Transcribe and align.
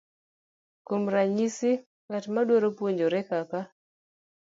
Kuom 0.85 1.03
ranyisi, 1.13 1.71
ng'at 2.07 2.25
madwaro 2.33 2.69
puonjre 2.77 3.19
kaka 3.29 3.61